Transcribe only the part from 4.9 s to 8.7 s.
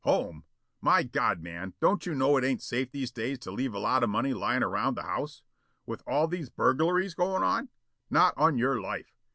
the house? With all these burglaries going on? Not on